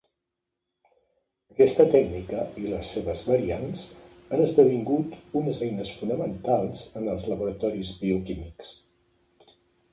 Aquesta 1.55 1.85
tècnica, 1.95 2.39
i 2.61 2.71
les 2.71 2.93
seves 2.95 3.21
variants, 3.27 3.85
han 4.31 4.43
esdevingut 4.47 5.15
unes 5.43 5.63
eines 5.69 5.95
fonamentals 6.01 6.83
en 7.03 7.09
els 7.15 7.31
laboratoris 7.35 7.97
bioquímics. 8.05 8.77